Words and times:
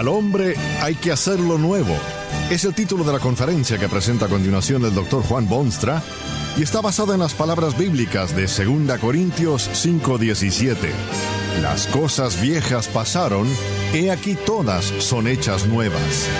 Al 0.00 0.08
hombre 0.08 0.54
hay 0.80 0.94
que 0.94 1.12
hacerlo 1.12 1.58
nuevo. 1.58 1.94
Es 2.50 2.64
el 2.64 2.72
título 2.72 3.04
de 3.04 3.12
la 3.12 3.18
conferencia 3.18 3.76
que 3.76 3.86
presenta 3.86 4.24
a 4.24 4.28
continuación 4.30 4.82
el 4.86 4.94
doctor 4.94 5.22
Juan 5.22 5.46
Bonstra 5.46 6.02
y 6.56 6.62
está 6.62 6.80
basada 6.80 7.12
en 7.12 7.20
las 7.20 7.34
palabras 7.34 7.76
bíblicas 7.76 8.34
de 8.34 8.46
2 8.46 8.98
Corintios 8.98 9.68
5:17. 9.74 10.90
Las 11.60 11.86
cosas 11.88 12.40
viejas 12.40 12.88
pasaron, 12.88 13.46
he 13.92 14.10
aquí 14.10 14.38
todas 14.46 14.86
son 14.86 15.28
hechas 15.28 15.66
nuevas. 15.66 16.30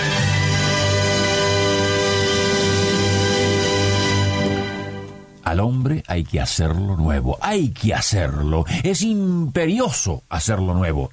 Al 5.44 5.60
hombre 5.60 6.02
hay 6.06 6.24
que 6.24 6.40
hacerlo 6.40 6.96
nuevo, 6.96 7.36
hay 7.42 7.72
que 7.72 7.92
hacerlo, 7.92 8.64
es 8.82 9.02
imperioso 9.02 10.22
hacerlo 10.30 10.72
nuevo. 10.72 11.10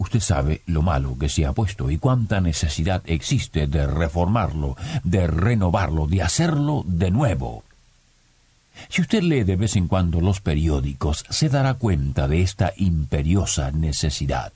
Usted 0.00 0.20
sabe 0.20 0.62
lo 0.64 0.80
malo 0.80 1.18
que 1.18 1.28
se 1.28 1.44
ha 1.44 1.52
puesto 1.52 1.90
y 1.90 1.98
cuánta 1.98 2.40
necesidad 2.40 3.02
existe 3.04 3.66
de 3.66 3.86
reformarlo, 3.86 4.74
de 5.04 5.26
renovarlo, 5.26 6.06
de 6.06 6.22
hacerlo 6.22 6.84
de 6.86 7.10
nuevo. 7.10 7.64
Si 8.88 9.02
usted 9.02 9.22
lee 9.22 9.44
de 9.44 9.56
vez 9.56 9.76
en 9.76 9.88
cuando 9.88 10.22
los 10.22 10.40
periódicos, 10.40 11.26
se 11.28 11.50
dará 11.50 11.74
cuenta 11.74 12.28
de 12.28 12.40
esta 12.40 12.72
imperiosa 12.78 13.72
necesidad. 13.72 14.54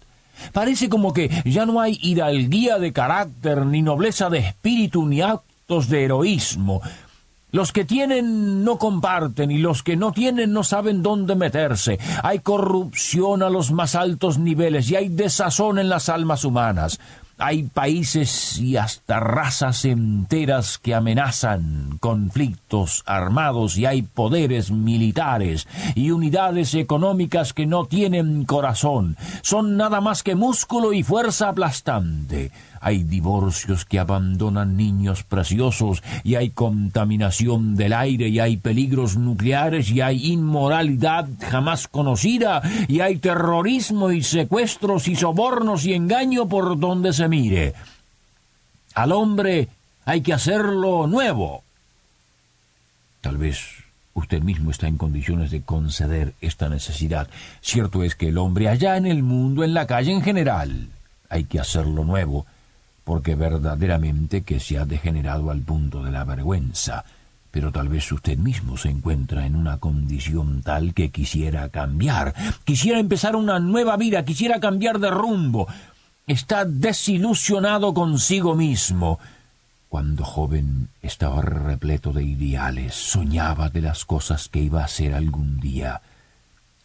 Parece 0.55 0.89
como 0.89 1.13
que 1.13 1.31
ya 1.45 1.67
no 1.67 1.79
hay 1.83 1.99
hidalguía 2.01 2.79
de 2.79 2.95
carácter, 2.95 3.67
ni 3.67 3.83
nobleza 3.83 4.31
de 4.31 4.39
espíritu, 4.39 5.05
ni 5.05 5.21
actos 5.21 5.91
de 5.91 6.05
heroísmo. 6.05 6.81
Los 7.55 7.71
que 7.71 7.85
tienen 7.85 8.65
no 8.65 8.79
comparten 8.79 9.53
y 9.53 9.59
los 9.59 9.85
que 9.85 9.95
no 9.95 10.11
tienen 10.11 10.53
no 10.53 10.65
saben 10.65 11.05
dónde 11.05 11.37
meterse. 11.37 12.01
Hay 12.25 12.41
corrupción 12.41 13.45
a 13.45 13.49
los 13.49 13.71
más 13.71 13.95
altos 13.95 14.39
niveles 14.39 14.91
y 14.91 14.97
hay 14.97 15.09
desazón 15.09 15.79
en 15.79 15.89
las 15.89 16.09
almas 16.09 16.45
humanas. 16.45 16.99
Hay 17.39 17.63
países 17.63 18.59
y 18.59 18.77
hasta 18.77 19.21
razas 19.21 19.85
enteras 19.85 20.79
que 20.79 20.97
amenazan 20.97 21.99
conflictos 22.01 23.05
armados 23.07 23.79
y 23.79 23.87
hay 23.87 24.03
poderes 24.03 24.73
militares 24.73 25.69
y 25.95 26.11
unidades 26.11 26.75
económicas 26.75 27.53
que 27.53 27.67
no 27.67 27.87
tienen 27.87 28.47
corazón. 28.47 29.17
Son 29.43 29.77
nada 29.77 30.01
más 30.01 30.25
que 30.25 30.35
músculo 30.35 30.93
y 30.93 31.05
fuerza 31.05 31.51
aplastante 31.51 32.51
hay 32.85 33.03
divorcios 33.03 33.87
que 33.87 33.99
abandonan 33.99 34.77
niños 34.77 35.23
preciosos, 35.23 36.03
y 36.23 36.35
hay 36.35 36.51
contaminación 36.51 37.77
del 37.77 37.95
aire, 37.95 38.29
y 38.29 38.41
hay 38.41 38.59
peligros 38.59 39.17
nucleares, 39.17 39.91
y 39.91 40.03
hay 40.03 40.27
inmoralidad 40.27 41.27
jamás 41.51 41.89
conocida, 41.89 42.61
y 42.87 43.01
hay 43.01 43.17
terrorismo 43.17 44.11
y 44.11 44.23
secuestros 44.23 45.09
y 45.09 45.17
sobornos 45.17 45.87
y 45.87 45.95
engaño 45.95 46.47
por 46.47 46.79
donde 46.79 47.15
se 47.15 47.27
mire. 47.27 47.73
Al 48.95 49.13
hombre 49.13 49.69
hay 50.05 50.21
que 50.21 50.35
hacerlo 50.35 51.07
nuevo. 51.07 51.63
Tal 53.23 53.39
vez 53.39 53.61
usted 54.13 54.43
mismo 54.43 54.71
está 54.71 54.89
en 54.89 54.99
condiciones 54.99 55.51
de 55.51 55.63
conceder 55.63 56.35
esta 56.43 56.69
necesidad. 56.69 57.29
Cierto 57.63 58.05
es 58.05 58.15
que 58.15 58.29
el 58.29 58.37
hombre 58.37 58.69
allá 58.69 58.99
en 58.99 59.07
el 59.07 59.23
mundo, 59.23 59.65
en 59.65 59.73
la 59.73 59.87
calle 59.87 60.13
en 60.13 60.21
general, 60.21 60.91
hay 61.31 61.45
que 61.45 61.59
hacerlo 61.59 62.05
nuevo, 62.05 62.45
porque 63.05 63.35
verdaderamente 63.35 64.43
que 64.43 64.61
se 64.61 64.79
ha 64.79 64.87
degenerado 64.87 65.51
al 65.51 65.61
punto 65.61 66.03
de 66.03 66.11
la 66.11 66.25
vergüenza, 66.25 67.05
pero 67.51 67.71
tal 67.71 67.89
vez 67.89 68.11
usted 68.11 68.37
mismo 68.37 68.77
se 68.77 68.89
encuentra 68.89 69.47
en 69.47 69.55
una 69.55 69.79
condición 69.79 70.63
tal 70.63 70.93
que 70.95 71.11
quisiera 71.11 71.69
cambiar, 71.69 72.35
quisiera 72.65 72.99
empezar 72.99 73.37
una 73.37 73.61
nueva 73.61 73.97
vida, 73.97 74.25
quisiera 74.25 74.59
cambiar 74.59 74.99
de 74.99 75.11
rumbo. 75.11 75.69
Está 76.27 76.65
desilusionado 76.65 77.95
consigo 77.95 78.57
mismo. 78.57 79.21
Cuando 79.91 80.25
joven 80.25 80.89
estaba 81.03 81.43
repleto 81.43 82.13
de 82.13 82.25
ideales, 82.25 82.95
soñaba 82.95 83.69
de 83.69 83.83
las 83.83 84.05
cosas 84.05 84.49
que 84.49 84.61
iba 84.61 84.81
a 84.81 84.87
hacer 84.87 85.15
algún 85.15 85.61
día. 85.61 86.01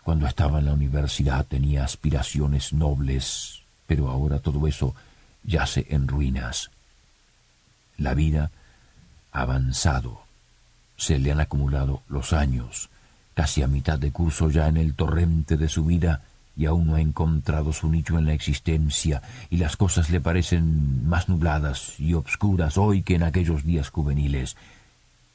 Cuando 0.03 0.27
estaba 0.27 0.59
en 0.59 0.65
la 0.65 0.73
universidad 0.73 1.47
tenía 1.47 1.85
aspiraciones 1.85 2.73
nobles, 2.73 3.61
pero 3.87 4.09
ahora 4.09 4.37
todo 4.37 4.67
eso 4.67 4.93
yace 5.43 5.85
en 5.89 6.07
ruinas. 6.07 6.71
La 7.97 8.13
vida 8.13 8.51
ha 9.31 9.41
avanzado. 9.41 10.21
Se 10.97 11.19
le 11.19 11.31
han 11.31 11.39
acumulado 11.39 12.01
los 12.09 12.33
años, 12.33 12.89
casi 13.33 13.61
a 13.61 13.67
mitad 13.67 13.99
de 13.99 14.11
curso 14.11 14.49
ya 14.49 14.67
en 14.67 14.77
el 14.77 14.93
torrente 14.95 15.57
de 15.57 15.69
su 15.69 15.85
vida, 15.85 16.21
y 16.55 16.65
aún 16.65 16.87
no 16.87 16.95
ha 16.95 17.01
encontrado 17.01 17.71
su 17.71 17.89
nicho 17.89 18.17
en 18.17 18.25
la 18.25 18.33
existencia, 18.33 19.21
y 19.49 19.57
las 19.57 19.77
cosas 19.77 20.09
le 20.09 20.19
parecen 20.19 21.07
más 21.07 21.29
nubladas 21.29 21.97
y 21.99 22.13
obscuras 22.13 22.77
hoy 22.77 23.01
que 23.01 23.15
en 23.15 23.23
aquellos 23.23 23.63
días 23.63 23.89
juveniles. 23.89 24.57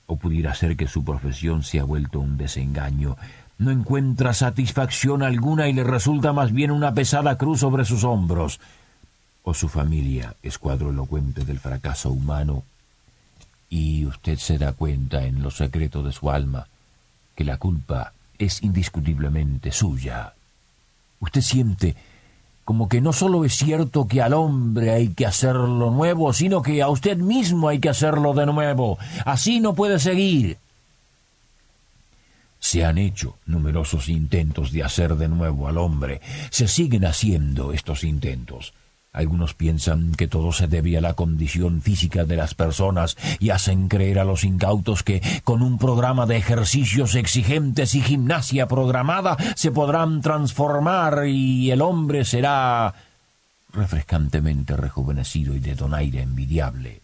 O 0.06 0.16
pudiera 0.16 0.54
ser 0.54 0.76
que 0.76 0.86
su 0.86 1.03
profesión 1.03 1.62
se 1.62 1.81
ha 1.81 1.84
vuelto 1.84 2.21
un 2.21 2.36
desengaño. 2.36 3.16
No 3.56 3.71
encuentra 3.71 4.34
satisfacción 4.34 5.22
alguna 5.22 5.69
y 5.69 5.72
le 5.72 5.84
resulta 5.84 6.34
más 6.34 6.53
bien 6.53 6.71
una 6.71 6.92
pesada 6.92 7.38
cruz 7.38 7.60
sobre 7.60 7.86
sus 7.86 8.04
hombros 8.04 8.60
o 9.44 9.55
su 9.55 9.69
familia 9.69 10.34
es 10.43 10.59
cuadro 10.59 10.91
elocuente 10.91 11.44
del 11.44 11.60
fracaso 11.60 12.10
humano, 12.10 12.65
y 13.69 14.06
usted 14.06 14.38
se 14.38 14.59
da 14.59 14.72
cuenta 14.72 15.25
en 15.25 15.43
lo 15.43 15.50
secreto 15.50 16.03
de 16.03 16.12
su 16.12 16.31
alma 16.31 16.66
que 17.34 17.44
la 17.44 17.59
culpa 17.59 18.12
es 18.38 18.62
indiscutiblemente 18.62 19.71
suya. 19.71 20.33
Usted 21.21 21.41
siente 21.41 21.94
como 22.65 22.88
que 22.88 23.00
no 23.00 23.12
solo 23.12 23.44
es 23.44 23.54
cierto 23.54 24.09
que 24.09 24.22
al 24.22 24.33
hombre 24.33 24.91
hay 24.93 25.09
que 25.09 25.27
hacerlo 25.27 25.91
nuevo, 25.91 26.33
sino 26.33 26.62
que 26.62 26.81
a 26.83 26.88
usted 26.88 27.19
mismo 27.19 27.69
hay 27.69 27.78
que 27.78 27.91
hacerlo 27.91 28.33
de 28.33 28.47
nuevo. 28.47 28.99
Así 29.27 29.60
no 29.60 29.75
puede 29.75 29.99
seguir. 29.99 30.56
Se 32.59 32.84
han 32.84 32.97
hecho 32.97 33.37
numerosos 33.44 34.09
intentos 34.09 34.72
de 34.72 34.83
hacer 34.83 35.16
de 35.16 35.28
nuevo 35.28 35.69
al 35.69 35.77
hombre. 35.77 36.22
Se 36.49 36.66
siguen 36.66 37.04
haciendo 37.04 37.72
estos 37.72 38.04
intentos. 38.04 38.72
Algunos 39.14 39.54
piensan 39.54 40.10
que 40.12 40.26
todo 40.26 40.50
se 40.50 40.66
debe 40.66 40.98
a 40.98 41.00
la 41.00 41.14
condición 41.14 41.80
física 41.80 42.25
de 42.25 42.34
las 42.34 42.54
personas 42.54 43.16
y 43.38 43.50
hacen 43.50 43.86
creer 43.86 44.19
a 44.19 44.25
los 44.25 44.42
incautos 44.42 45.04
que 45.04 45.22
con 45.44 45.62
un 45.62 45.78
programa 45.78 46.26
de 46.26 46.36
ejercicios 46.36 47.14
exigentes 47.14 47.94
y 47.94 48.03
gimnasia 48.03 48.66
programada 48.66 49.36
se 49.54 49.70
podrán 49.70 50.20
transformar 50.20 51.28
y 51.28 51.70
el 51.70 51.80
hombre 51.80 52.24
será 52.24 52.92
refrescantemente 53.72 54.76
rejuvenecido 54.76 55.54
y 55.54 55.60
de 55.60 55.76
donaire 55.76 56.20
envidiable. 56.20 57.00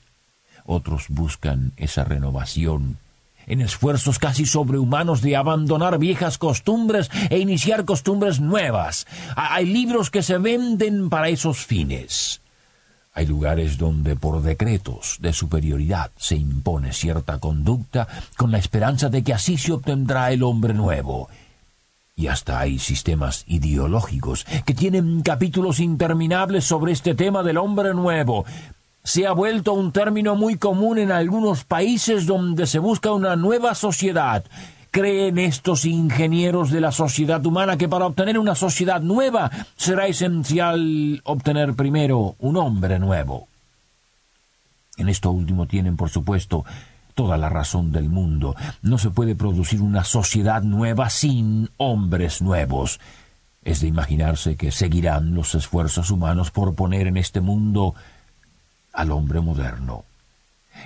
Otros 0.67 1.07
buscan 1.11 1.71
esa 1.77 2.03
renovación 2.03 2.99
en 3.47 3.61
esfuerzos 3.61 4.19
casi 4.19 4.47
sobrehumanos 4.47 5.23
de 5.23 5.37
abandonar 5.37 5.99
viejas 5.99 6.39
costumbres 6.39 7.11
e 7.31 7.39
iniciar 7.39 7.85
costumbres 7.85 8.41
nuevas. 8.41 9.07
Hay 9.37 9.67
libros 9.67 10.11
que 10.11 10.23
se 10.23 10.39
venden 10.39 11.11
para 11.11 11.29
esos 11.29 11.59
fines. 11.65 12.41
Hay 13.13 13.27
lugares 13.27 13.77
donde 13.77 14.15
por 14.15 14.41
decretos 14.41 15.17
de 15.21 15.33
superioridad 15.33 16.11
se 16.17 16.37
impone 16.37 16.93
cierta 16.93 17.39
conducta 17.39 18.07
con 18.37 18.53
la 18.53 18.59
esperanza 18.59 19.09
de 19.09 19.23
que 19.23 19.35
así 19.35 19.59
se 19.59 19.73
obtendrá 19.73 20.31
el 20.31 20.43
hombre 20.43 20.75
nuevo. 20.75 21.29
Y 22.15 22.29
hasta 22.29 22.61
hay 22.61 22.79
sistemas 22.79 23.45
ideológicos 23.49 24.45
que 24.65 24.75
tienen 24.75 25.23
capítulos 25.23 25.81
interminables 25.81 26.65
sobre 26.65 26.93
este 26.93 27.15
tema 27.15 27.43
del 27.43 27.57
hombre 27.57 27.95
nuevo, 27.95 28.45
se 29.03 29.27
ha 29.27 29.33
vuelto 29.33 29.73
un 29.73 29.93
término 29.93 30.37
muy 30.37 30.57
común 30.57 30.99
en 30.99 31.11
algunos 31.11 31.65
países 31.65 32.27
donde 32.27 32.67
se 32.67 32.79
busca 32.79 33.13
una 33.13 33.37
nueva 33.37 33.75
sociedad. 33.75 34.45
Creen 34.91 35.39
estos 35.39 35.85
ingenieros 35.85 36.71
de 36.71 36.81
la 36.81 36.93
sociedad 36.93 37.45
humana 37.47 37.77
que 37.77 37.89
para 37.89 38.07
obtener 38.07 38.39
una 38.39 38.55
sociedad 38.55 39.01
nueva 39.01 39.51
será 39.77 40.07
esencial 40.07 41.21
obtener 41.25 41.75
primero 41.75 42.35
un 42.41 42.57
hombre 42.57 42.99
nuevo. 42.99 43.47
En 44.97 45.09
esto 45.09 45.31
último 45.31 45.67
tienen, 45.67 45.97
por 45.97 46.11
supuesto, 46.11 46.65
toda 47.15 47.39
la 47.39 47.49
razón 47.49 47.93
del 47.93 48.09
mundo. 48.09 48.55
No 48.83 48.99
se 48.99 49.11
puede 49.11 49.35
producir 49.35 49.81
una 49.81 50.05
sociedad 50.05 50.63
nueva 50.63 51.09
sin 51.09 51.71
hombres 51.77 52.43
nuevos. 52.43 53.01
Es 53.63 53.81
de 53.81 53.87
imaginarse 53.87 54.57
que 54.57 54.71
seguirán 54.73 55.35
los 55.35 55.55
esfuerzos 55.55 56.11
humanos 56.11 56.51
por 56.51 56.75
poner 56.75 57.07
en 57.07 57.17
este 57.17 57.41
mundo 57.41 57.95
al 58.93 59.13
hombre 59.13 59.41
moderno. 59.41 60.05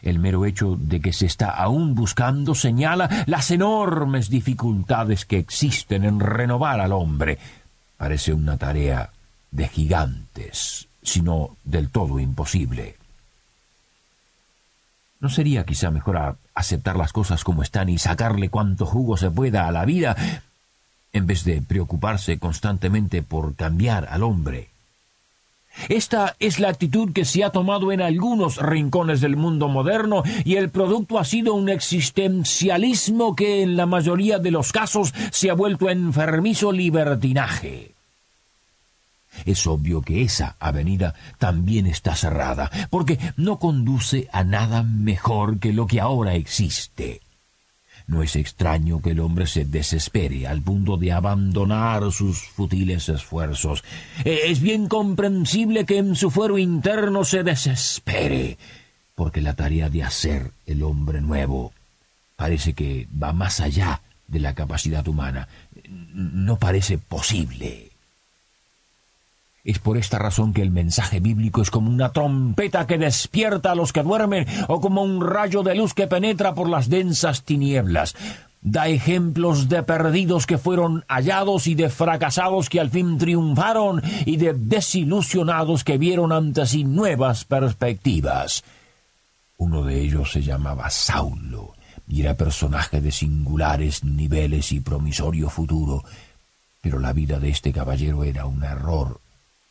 El 0.02 0.18
mero 0.18 0.44
hecho 0.44 0.76
de 0.78 1.00
que 1.00 1.12
se 1.12 1.26
está 1.26 1.50
aún 1.50 1.94
buscando 1.94 2.54
señala 2.54 3.24
las 3.26 3.50
enormes 3.50 4.28
dificultades 4.28 5.24
que 5.24 5.38
existen 5.38 6.04
en 6.04 6.20
renovar 6.20 6.80
al 6.80 6.92
hombre. 6.92 7.38
Parece 7.96 8.32
una 8.32 8.56
tarea 8.56 9.10
de 9.50 9.68
gigantes, 9.68 10.88
sino 11.02 11.56
del 11.64 11.90
todo 11.90 12.18
imposible. 12.18 12.96
¿No 15.20 15.30
sería 15.30 15.64
quizá 15.64 15.90
mejor 15.90 16.36
aceptar 16.54 16.96
las 16.96 17.12
cosas 17.12 17.44
como 17.44 17.62
están 17.62 17.88
y 17.88 17.98
sacarle 17.98 18.50
cuanto 18.50 18.84
jugo 18.84 19.16
se 19.16 19.30
pueda 19.30 19.66
a 19.66 19.72
la 19.72 19.84
vida, 19.84 20.16
en 21.12 21.26
vez 21.26 21.44
de 21.44 21.62
preocuparse 21.62 22.38
constantemente 22.38 23.22
por 23.22 23.54
cambiar 23.54 24.08
al 24.10 24.22
hombre? 24.22 24.73
Esta 25.88 26.36
es 26.38 26.60
la 26.60 26.68
actitud 26.68 27.12
que 27.12 27.24
se 27.24 27.44
ha 27.44 27.50
tomado 27.50 27.92
en 27.92 28.00
algunos 28.00 28.56
rincones 28.56 29.20
del 29.20 29.36
mundo 29.36 29.68
moderno 29.68 30.22
y 30.44 30.56
el 30.56 30.70
producto 30.70 31.18
ha 31.18 31.24
sido 31.24 31.54
un 31.54 31.68
existencialismo 31.68 33.34
que 33.34 33.62
en 33.62 33.76
la 33.76 33.86
mayoría 33.86 34.38
de 34.38 34.50
los 34.50 34.72
casos 34.72 35.12
se 35.30 35.50
ha 35.50 35.54
vuelto 35.54 35.90
enfermizo 35.90 36.72
libertinaje. 36.72 37.94
Es 39.44 39.66
obvio 39.66 40.00
que 40.00 40.22
esa 40.22 40.56
avenida 40.60 41.14
también 41.38 41.86
está 41.86 42.14
cerrada, 42.14 42.70
porque 42.88 43.18
no 43.36 43.58
conduce 43.58 44.28
a 44.32 44.44
nada 44.44 44.82
mejor 44.82 45.58
que 45.58 45.72
lo 45.72 45.86
que 45.86 46.00
ahora 46.00 46.34
existe. 46.34 47.20
No 48.06 48.22
es 48.22 48.36
extraño 48.36 49.00
que 49.00 49.10
el 49.10 49.20
hombre 49.20 49.46
se 49.46 49.64
desespere 49.64 50.46
al 50.46 50.60
punto 50.60 50.98
de 50.98 51.12
abandonar 51.12 52.12
sus 52.12 52.38
futiles 52.40 53.08
esfuerzos. 53.08 53.82
E, 54.24 54.50
es 54.50 54.60
bien 54.60 54.88
comprensible 54.88 55.86
que 55.86 55.98
en 55.98 56.14
su 56.14 56.30
fuero 56.30 56.58
interno 56.58 57.24
se 57.24 57.42
desespere, 57.42 58.58
porque 59.14 59.40
la 59.40 59.54
tarea 59.54 59.88
de 59.88 60.02
hacer 60.02 60.50
el 60.66 60.82
hombre 60.82 61.22
nuevo 61.22 61.72
parece 62.36 62.74
que 62.74 63.08
va 63.10 63.32
más 63.32 63.60
allá 63.60 64.02
de 64.28 64.40
la 64.40 64.54
capacidad 64.54 65.06
humana. 65.08 65.48
No 65.88 66.58
parece 66.58 66.98
posible. 66.98 67.93
Es 69.64 69.78
por 69.78 69.96
esta 69.96 70.18
razón 70.18 70.52
que 70.52 70.60
el 70.60 70.70
mensaje 70.70 71.20
bíblico 71.20 71.62
es 71.62 71.70
como 71.70 71.88
una 71.88 72.12
trompeta 72.12 72.86
que 72.86 72.98
despierta 72.98 73.72
a 73.72 73.74
los 73.74 73.94
que 73.94 74.02
duermen 74.02 74.46
o 74.68 74.78
como 74.78 75.02
un 75.02 75.26
rayo 75.26 75.62
de 75.62 75.74
luz 75.74 75.94
que 75.94 76.06
penetra 76.06 76.54
por 76.54 76.68
las 76.68 76.90
densas 76.90 77.44
tinieblas. 77.44 78.14
Da 78.60 78.88
ejemplos 78.88 79.70
de 79.70 79.82
perdidos 79.82 80.46
que 80.46 80.58
fueron 80.58 81.04
hallados 81.08 81.66
y 81.66 81.74
de 81.74 81.88
fracasados 81.88 82.68
que 82.68 82.78
al 82.78 82.90
fin 82.90 83.16
triunfaron 83.16 84.02
y 84.26 84.36
de 84.36 84.52
desilusionados 84.52 85.82
que 85.82 85.96
vieron 85.96 86.32
ante 86.32 86.66
sí 86.66 86.84
nuevas 86.84 87.46
perspectivas. 87.46 88.64
Uno 89.56 89.82
de 89.82 89.98
ellos 89.98 90.30
se 90.30 90.42
llamaba 90.42 90.90
Saulo 90.90 91.72
y 92.06 92.20
era 92.20 92.34
personaje 92.34 93.00
de 93.00 93.12
singulares 93.12 94.04
niveles 94.04 94.72
y 94.72 94.80
promisorio 94.80 95.48
futuro, 95.48 96.04
pero 96.82 96.98
la 96.98 97.14
vida 97.14 97.38
de 97.38 97.48
este 97.48 97.72
caballero 97.72 98.24
era 98.24 98.44
un 98.44 98.62
error 98.62 99.23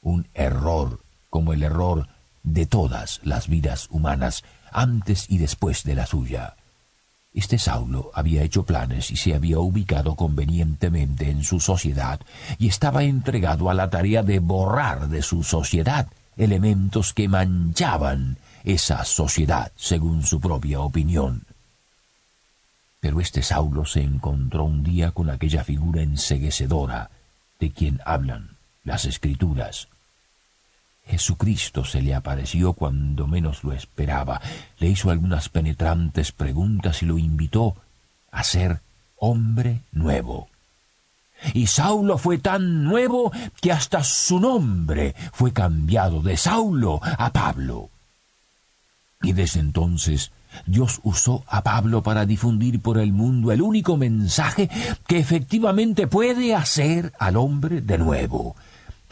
un 0.04 0.28
error 0.34 1.00
como 1.30 1.54
el 1.54 1.64
error 1.64 2.08
de 2.44 2.66
todas 2.66 3.20
las 3.24 3.48
vidas 3.48 3.88
humanas 3.90 4.44
antes 4.72 5.26
y 5.30 5.40
después 5.40 5.84
de 5.84 5.96
la 5.96 6.06
suya. 6.06 6.56
Este 7.34 7.58
Saulo 7.58 8.12
había 8.14 8.44
hecho 8.44 8.64
planes 8.64 9.10
y 9.10 9.16
se 9.16 9.34
había 9.34 9.58
ubicado 9.58 10.16
convenientemente 10.16 11.32
en 11.32 11.44
su 11.44 11.60
sociedad 11.60 12.20
y 12.60 12.68
estaba 12.68 13.04
entregado 13.04 13.72
a 13.72 13.74
la 13.74 13.90
tarea 13.90 14.22
de 14.22 14.38
borrar 14.40 15.10
de 15.10 15.24
su 15.24 15.44
sociedad 15.44 16.08
elementos 16.38 17.14
que 17.14 17.28
manchaban 17.28 18.38
esa 18.64 19.04
sociedad, 19.04 19.72
según 19.76 20.24
su 20.24 20.40
propia 20.40 20.80
opinión. 20.80 21.46
Pero 23.00 23.20
este 23.20 23.42
Saulo 23.42 23.86
se 23.86 24.02
encontró 24.02 24.64
un 24.64 24.84
día 24.84 25.12
con 25.12 25.30
aquella 25.30 25.64
figura 25.64 26.02
enseguecedora 26.02 27.10
de 27.60 27.72
quien 27.72 28.00
hablan 28.06 28.58
las 28.84 29.06
escrituras. 29.06 29.88
Jesucristo 31.06 31.84
se 31.86 32.02
le 32.02 32.16
apareció 32.16 32.74
cuando 32.74 33.28
menos 33.28 33.64
lo 33.64 33.74
esperaba, 33.74 34.42
le 34.80 34.90
hizo 34.90 35.10
algunas 35.10 35.50
penetrantes 35.50 36.32
preguntas 36.32 37.04
y 37.04 37.06
lo 37.06 37.18
invitó 37.18 37.76
a 38.32 38.44
ser 38.44 38.82
hombre 39.18 39.82
nuevo. 39.92 40.48
Y 41.54 41.68
Saulo 41.68 42.18
fue 42.18 42.38
tan 42.38 42.84
nuevo 42.84 43.32
que 43.62 43.72
hasta 43.72 44.04
su 44.04 44.40
nombre 44.40 45.14
fue 45.34 45.52
cambiado 45.52 46.22
de 46.22 46.38
Saulo 46.38 47.02
a 47.04 47.32
Pablo. 47.32 47.90
Y 49.22 49.34
desde 49.34 49.60
entonces 49.60 50.32
Dios 50.66 51.00
usó 51.04 51.44
a 51.48 51.64
Pablo 51.64 52.04
para 52.04 52.26
difundir 52.26 52.82
por 52.82 52.98
el 52.98 53.12
mundo 53.12 53.52
el 53.52 53.62
único 53.62 53.98
mensaje 53.98 54.70
que 55.08 55.18
efectivamente 55.18 56.08
puede 56.08 56.56
hacer 56.56 57.14
al 57.20 57.38
hombre 57.38 57.82
de 57.82 57.98
nuevo, 57.98 58.56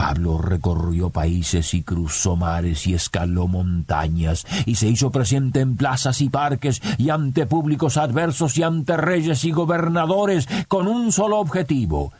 Pablo 0.01 0.39
recorrió 0.39 1.11
países 1.11 1.75
y 1.75 1.83
cruzó 1.83 2.35
mares 2.35 2.87
y 2.87 2.95
escaló 2.95 3.47
montañas 3.47 4.47
y 4.65 4.73
se 4.73 4.87
hizo 4.87 5.11
presente 5.11 5.59
en 5.59 5.77
plazas 5.77 6.21
y 6.21 6.29
parques 6.29 6.81
y 6.97 7.11
ante 7.11 7.45
públicos 7.45 7.97
adversos 7.97 8.57
y 8.57 8.63
ante 8.63 8.97
reyes 8.97 9.45
y 9.45 9.51
gobernadores 9.51 10.49
con 10.67 10.87
un 10.87 11.11
solo 11.11 11.37
objetivo 11.37 12.11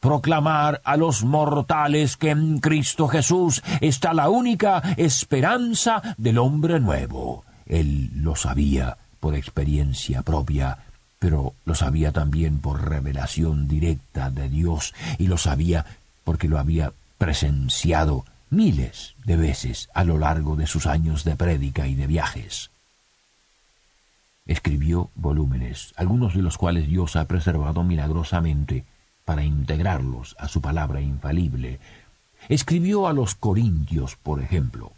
proclamar 0.00 0.82
a 0.84 0.98
los 0.98 1.24
mortales 1.24 2.18
que 2.18 2.28
en 2.28 2.58
Cristo 2.58 3.08
Jesús 3.08 3.62
está 3.80 4.12
la 4.12 4.28
única 4.28 4.82
esperanza 4.98 6.14
del 6.18 6.36
hombre 6.36 6.78
nuevo. 6.78 7.44
Él 7.64 8.10
lo 8.16 8.36
sabía 8.36 8.98
por 9.18 9.34
experiencia 9.34 10.20
propia, 10.20 10.76
pero 11.18 11.54
lo 11.64 11.74
sabía 11.74 12.12
también 12.12 12.58
por 12.58 12.86
revelación 12.86 13.66
directa 13.66 14.28
de 14.28 14.50
Dios 14.50 14.92
y 15.16 15.26
lo 15.26 15.38
sabía 15.38 15.86
porque 16.22 16.46
lo 16.46 16.58
había 16.58 16.92
presenciado 17.20 18.24
miles 18.48 19.14
de 19.26 19.36
veces 19.36 19.90
a 19.92 20.04
lo 20.04 20.18
largo 20.18 20.56
de 20.56 20.66
sus 20.66 20.86
años 20.86 21.22
de 21.22 21.36
prédica 21.36 21.86
y 21.86 21.94
de 21.94 22.06
viajes. 22.06 22.70
Escribió 24.46 25.10
volúmenes, 25.16 25.92
algunos 25.96 26.34
de 26.34 26.40
los 26.40 26.56
cuales 26.56 26.88
Dios 26.88 27.16
ha 27.16 27.26
preservado 27.26 27.84
milagrosamente 27.84 28.86
para 29.26 29.44
integrarlos 29.44 30.34
a 30.38 30.48
su 30.48 30.62
palabra 30.62 31.02
infalible. 31.02 31.78
Escribió 32.48 33.06
a 33.06 33.12
los 33.12 33.34
Corintios, 33.34 34.16
por 34.16 34.40
ejemplo. 34.40 34.92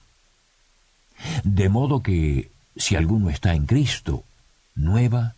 De 1.43 1.69
modo 1.69 2.05
que, 2.05 2.53
si 2.77 2.95
alguno 2.95 3.31
está 3.31 3.55
en 3.55 3.67
Cristo, 3.67 4.23
nueva 4.77 5.35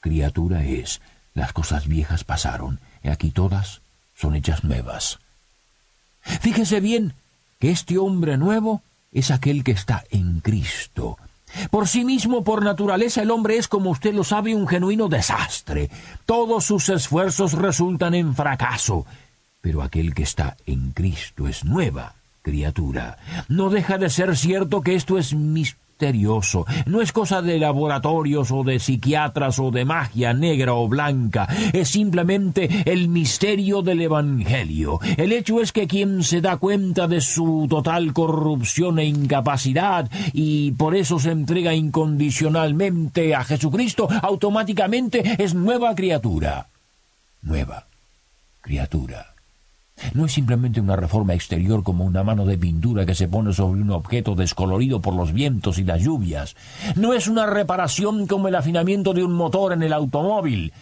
criatura 0.00 0.64
es. 0.64 1.02
Las 1.34 1.52
cosas 1.52 1.86
viejas 1.88 2.24
pasaron, 2.24 2.80
y 3.04 3.10
aquí 3.10 3.30
todas 3.30 3.82
son 4.14 4.34
hechas 4.34 4.64
nuevas. 4.64 5.18
Fíjese 6.22 6.80
bien 6.80 7.14
que 7.58 7.70
este 7.70 7.98
hombre 7.98 8.36
nuevo 8.36 8.82
es 9.12 9.30
aquel 9.30 9.64
que 9.64 9.72
está 9.72 10.04
en 10.10 10.40
Cristo. 10.40 11.18
Por 11.70 11.86
sí 11.86 12.04
mismo, 12.04 12.44
por 12.44 12.64
naturaleza, 12.64 13.22
el 13.22 13.30
hombre 13.30 13.58
es, 13.58 13.68
como 13.68 13.90
usted 13.90 14.14
lo 14.14 14.24
sabe, 14.24 14.54
un 14.54 14.66
genuino 14.66 15.08
desastre. 15.08 15.90
Todos 16.24 16.64
sus 16.64 16.88
esfuerzos 16.88 17.52
resultan 17.52 18.14
en 18.14 18.34
fracaso. 18.34 19.04
Pero 19.60 19.82
aquel 19.82 20.14
que 20.14 20.22
está 20.22 20.56
en 20.66 20.92
Cristo 20.92 21.46
es 21.46 21.64
nueva 21.64 22.14
criatura. 22.42 23.18
No 23.48 23.70
deja 23.70 23.98
de 23.98 24.10
ser 24.10 24.36
cierto 24.36 24.80
que 24.80 24.94
esto 24.94 25.18
es 25.18 25.34
mis 25.34 25.76
no 26.86 27.00
es 27.00 27.12
cosa 27.12 27.42
de 27.42 27.58
laboratorios 27.58 28.50
o 28.50 28.64
de 28.64 28.80
psiquiatras 28.80 29.58
o 29.60 29.70
de 29.70 29.84
magia 29.84 30.34
negra 30.34 30.74
o 30.74 30.88
blanca, 30.88 31.48
es 31.72 31.90
simplemente 31.90 32.82
el 32.86 33.08
misterio 33.08 33.82
del 33.82 34.02
Evangelio. 34.02 34.98
El 35.16 35.32
hecho 35.32 35.60
es 35.60 35.70
que 35.70 35.86
quien 35.86 36.24
se 36.24 36.40
da 36.40 36.56
cuenta 36.56 37.06
de 37.06 37.20
su 37.20 37.66
total 37.70 38.12
corrupción 38.12 38.98
e 38.98 39.04
incapacidad 39.04 40.10
y 40.32 40.72
por 40.72 40.96
eso 40.96 41.20
se 41.20 41.30
entrega 41.30 41.72
incondicionalmente 41.72 43.34
a 43.34 43.44
Jesucristo, 43.44 44.08
automáticamente 44.22 45.36
es 45.38 45.54
nueva 45.54 45.94
criatura. 45.94 46.66
Nueva 47.42 47.86
criatura. 48.60 49.31
No 50.14 50.26
es 50.26 50.32
simplemente 50.32 50.80
una 50.80 50.96
reforma 50.96 51.34
exterior 51.34 51.82
como 51.82 52.04
una 52.04 52.22
mano 52.22 52.44
de 52.44 52.58
pintura 52.58 53.06
que 53.06 53.14
se 53.14 53.28
pone 53.28 53.52
sobre 53.52 53.80
un 53.80 53.90
objeto 53.90 54.34
descolorido 54.34 55.00
por 55.00 55.14
los 55.14 55.32
vientos 55.32 55.78
y 55.78 55.84
las 55.84 56.02
lluvias. 56.02 56.56
No 56.96 57.12
es 57.12 57.28
una 57.28 57.46
reparación 57.46 58.26
como 58.26 58.48
el 58.48 58.54
afinamiento 58.54 59.12
de 59.12 59.24
un 59.24 59.32
motor 59.32 59.72
en 59.72 59.82
el 59.82 59.92
automóvil. 59.92 60.72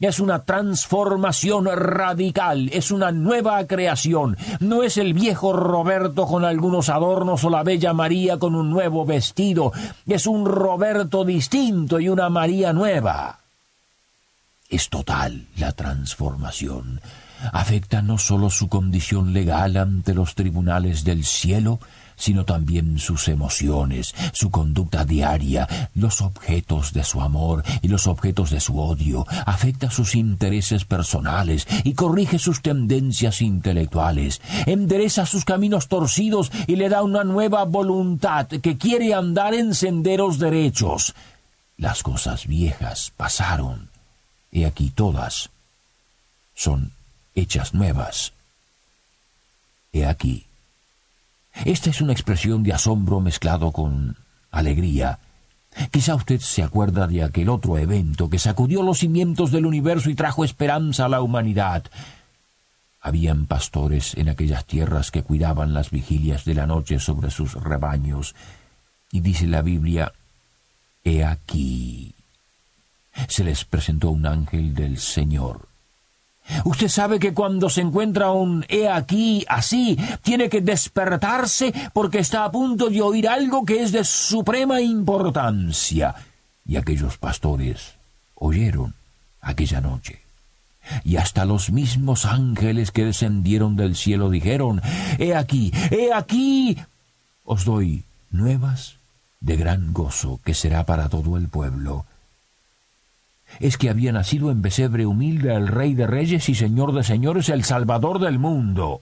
Es 0.00 0.18
una 0.18 0.44
transformación 0.44 1.66
radical, 1.66 2.70
es 2.72 2.90
una 2.90 3.12
nueva 3.12 3.66
creación. 3.66 4.38
No 4.58 4.82
es 4.82 4.96
el 4.96 5.12
viejo 5.12 5.52
Roberto 5.52 6.26
con 6.26 6.46
algunos 6.46 6.88
adornos 6.88 7.44
o 7.44 7.50
la 7.50 7.62
bella 7.62 7.92
María 7.92 8.38
con 8.38 8.54
un 8.54 8.70
nuevo 8.70 9.04
vestido. 9.04 9.72
Es 10.06 10.26
un 10.26 10.46
Roberto 10.46 11.22
distinto 11.26 12.00
y 12.00 12.08
una 12.08 12.30
María 12.30 12.72
nueva. 12.72 13.40
Es 14.70 14.88
total 14.88 15.48
la 15.58 15.72
transformación 15.72 17.00
afecta 17.52 18.02
no 18.02 18.18
sólo 18.18 18.50
su 18.50 18.68
condición 18.68 19.32
legal 19.32 19.76
ante 19.76 20.14
los 20.14 20.34
tribunales 20.34 21.04
del 21.04 21.24
cielo, 21.24 21.80
sino 22.20 22.44
también 22.44 22.98
sus 22.98 23.28
emociones, 23.28 24.14
su 24.32 24.50
conducta 24.50 25.04
diaria, 25.04 25.66
los 25.94 26.20
objetos 26.20 26.92
de 26.92 27.02
su 27.02 27.22
amor 27.22 27.64
y 27.80 27.88
los 27.88 28.06
objetos 28.06 28.50
de 28.50 28.60
su 28.60 28.78
odio, 28.78 29.26
afecta 29.46 29.90
sus 29.90 30.14
intereses 30.14 30.84
personales 30.84 31.66
y 31.82 31.94
corrige 31.94 32.38
sus 32.38 32.60
tendencias 32.60 33.40
intelectuales, 33.40 34.42
endereza 34.66 35.24
sus 35.24 35.46
caminos 35.46 35.88
torcidos 35.88 36.52
y 36.66 36.76
le 36.76 36.90
da 36.90 37.02
una 37.02 37.24
nueva 37.24 37.64
voluntad 37.64 38.46
que 38.48 38.76
quiere 38.76 39.14
andar 39.14 39.54
en 39.54 39.74
senderos 39.74 40.38
derechos. 40.38 41.14
Las 41.78 42.02
cosas 42.02 42.46
viejas 42.46 43.12
pasaron, 43.16 43.88
y 44.52 44.64
aquí 44.64 44.90
todas 44.90 45.48
son 46.54 46.92
hechas 47.34 47.74
nuevas. 47.74 48.32
He 49.92 50.06
aquí. 50.06 50.46
Esta 51.64 51.90
es 51.90 52.00
una 52.00 52.12
expresión 52.12 52.62
de 52.62 52.72
asombro 52.72 53.20
mezclado 53.20 53.72
con 53.72 54.16
alegría. 54.50 55.18
Quizá 55.90 56.14
usted 56.14 56.40
se 56.40 56.62
acuerda 56.62 57.06
de 57.06 57.22
aquel 57.22 57.48
otro 57.48 57.78
evento 57.78 58.28
que 58.28 58.38
sacudió 58.38 58.82
los 58.82 58.98
cimientos 58.98 59.50
del 59.50 59.66
universo 59.66 60.10
y 60.10 60.14
trajo 60.14 60.44
esperanza 60.44 61.06
a 61.06 61.08
la 61.08 61.22
humanidad. 61.22 61.84
Habían 63.00 63.46
pastores 63.46 64.14
en 64.16 64.28
aquellas 64.28 64.66
tierras 64.66 65.10
que 65.10 65.22
cuidaban 65.22 65.72
las 65.72 65.90
vigilias 65.90 66.44
de 66.44 66.54
la 66.54 66.66
noche 66.66 66.98
sobre 66.98 67.30
sus 67.30 67.54
rebaños. 67.54 68.34
Y 69.10 69.20
dice 69.20 69.46
la 69.46 69.62
Biblia, 69.62 70.12
He 71.02 71.24
aquí. 71.24 72.14
Se 73.28 73.42
les 73.42 73.64
presentó 73.64 74.10
un 74.10 74.26
ángel 74.26 74.74
del 74.74 74.98
Señor. 74.98 75.69
Usted 76.64 76.88
sabe 76.88 77.18
que 77.18 77.34
cuando 77.34 77.68
se 77.70 77.80
encuentra 77.80 78.30
un 78.30 78.64
he 78.68 78.88
aquí 78.88 79.44
así, 79.48 79.98
tiene 80.22 80.48
que 80.48 80.60
despertarse 80.60 81.72
porque 81.92 82.18
está 82.18 82.44
a 82.44 82.50
punto 82.50 82.90
de 82.90 83.02
oír 83.02 83.28
algo 83.28 83.64
que 83.64 83.82
es 83.82 83.92
de 83.92 84.04
suprema 84.04 84.80
importancia. 84.80 86.14
Y 86.66 86.76
aquellos 86.76 87.18
pastores 87.18 87.94
oyeron 88.34 88.94
aquella 89.40 89.80
noche. 89.80 90.20
Y 91.04 91.16
hasta 91.16 91.44
los 91.44 91.70
mismos 91.70 92.24
ángeles 92.24 92.90
que 92.90 93.04
descendieron 93.04 93.76
del 93.76 93.96
cielo 93.96 94.30
dijeron, 94.30 94.80
He 95.18 95.34
aquí, 95.34 95.72
he 95.90 96.12
aquí, 96.12 96.76
os 97.44 97.64
doy 97.64 98.04
nuevas 98.30 98.96
de 99.40 99.56
gran 99.56 99.92
gozo 99.92 100.40
que 100.44 100.54
será 100.54 100.84
para 100.84 101.08
todo 101.08 101.36
el 101.36 101.48
pueblo. 101.48 102.04
Es 103.58 103.76
que 103.76 103.90
había 103.90 104.12
nacido 104.12 104.50
en 104.50 104.62
Besebre 104.62 105.06
humilde 105.06 105.54
el 105.54 105.66
Rey 105.66 105.94
de 105.94 106.06
Reyes 106.06 106.48
y 106.48 106.54
Señor 106.54 106.92
de 106.92 107.02
Señores, 107.02 107.48
el 107.48 107.64
Salvador 107.64 108.18
del 108.20 108.38
mundo. 108.38 109.00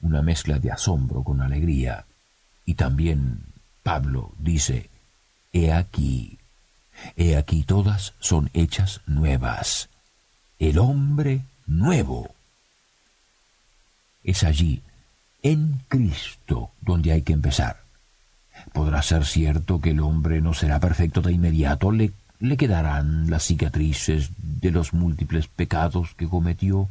Una 0.00 0.22
mezcla 0.22 0.58
de 0.58 0.72
asombro 0.72 1.22
con 1.22 1.40
alegría. 1.40 2.04
Y 2.64 2.74
también 2.74 3.44
Pablo 3.82 4.32
dice, 4.38 4.90
He 5.52 5.72
aquí, 5.72 6.38
he 7.16 7.36
aquí 7.36 7.62
todas 7.62 8.14
son 8.18 8.50
hechas 8.52 9.00
nuevas. 9.06 9.88
El 10.58 10.78
hombre 10.78 11.42
nuevo. 11.66 12.34
Es 14.22 14.42
allí 14.42 14.82
en 15.42 15.80
Cristo 15.88 16.72
donde 16.80 17.12
hay 17.12 17.22
que 17.22 17.32
empezar. 17.32 17.85
Podrá 18.72 19.02
ser 19.02 19.24
cierto 19.24 19.80
que 19.80 19.90
el 19.90 20.00
hombre 20.00 20.40
no 20.40 20.54
será 20.54 20.80
perfecto 20.80 21.22
de 21.22 21.32
inmediato, 21.32 21.90
le, 21.90 22.12
le 22.40 22.56
quedarán 22.56 23.30
las 23.30 23.44
cicatrices 23.44 24.30
de 24.38 24.70
los 24.70 24.92
múltiples 24.92 25.46
pecados 25.46 26.14
que 26.14 26.28
cometió, 26.28 26.88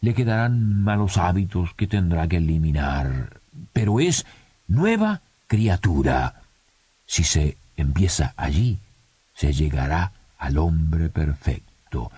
le 0.00 0.14
quedarán 0.14 0.82
malos 0.82 1.16
hábitos 1.16 1.72
que 1.74 1.86
tendrá 1.86 2.28
que 2.28 2.36
eliminar, 2.36 3.40
pero 3.72 4.00
es 4.00 4.26
nueva 4.68 5.22
criatura. 5.46 6.42
Si 7.06 7.24
se 7.24 7.56
empieza 7.76 8.34
allí, 8.36 8.78
se 9.34 9.52
llegará 9.52 10.12
al 10.38 10.58
hombre 10.58 11.08
perfecto. 11.08 12.10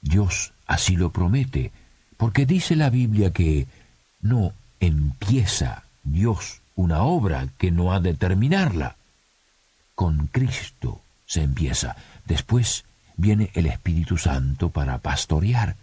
Dios 0.00 0.52
así 0.66 0.96
lo 0.96 1.10
promete, 1.10 1.72
porque 2.16 2.46
dice 2.46 2.76
la 2.76 2.90
Biblia 2.90 3.32
que 3.32 3.66
no 4.20 4.52
empieza 4.80 5.82
Dios 6.02 6.60
una 6.74 7.02
obra 7.02 7.48
que 7.58 7.70
no 7.70 7.92
ha 7.92 8.00
de 8.00 8.14
terminarla. 8.14 8.96
Con 9.94 10.26
Cristo 10.26 11.00
se 11.26 11.42
empieza. 11.42 11.96
Después 12.26 12.84
viene 13.16 13.50
el 13.54 13.66
Espíritu 13.66 14.18
Santo 14.18 14.70
para 14.70 14.98
pastorear. 14.98 15.76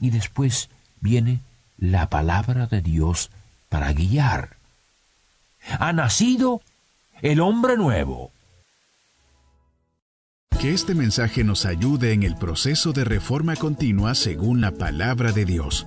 Y 0.00 0.10
después 0.10 0.68
viene 1.00 1.40
la 1.78 2.08
palabra 2.08 2.66
de 2.66 2.80
Dios 2.80 3.30
para 3.68 3.92
guiar. 3.92 4.56
Ha 5.78 5.92
nacido 5.92 6.60
el 7.20 7.40
hombre 7.40 7.76
nuevo. 7.76 8.32
Que 10.60 10.74
este 10.74 10.94
mensaje 10.94 11.42
nos 11.44 11.66
ayude 11.66 12.12
en 12.12 12.22
el 12.22 12.36
proceso 12.36 12.92
de 12.92 13.04
reforma 13.04 13.56
continua 13.56 14.14
según 14.14 14.60
la 14.60 14.72
palabra 14.72 15.32
de 15.32 15.44
Dios. 15.44 15.86